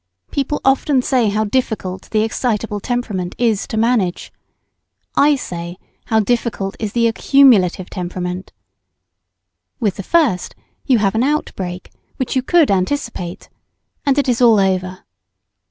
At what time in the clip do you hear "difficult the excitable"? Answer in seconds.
1.43-2.79